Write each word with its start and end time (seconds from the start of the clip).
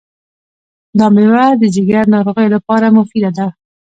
دا 0.97 1.05
مېوه 1.15 1.45
د 1.61 1.63
ځیګر 1.75 2.03
ناروغیو 2.13 2.53
لپاره 2.55 2.93
مفیده 2.97 3.31
ده. 3.37 3.47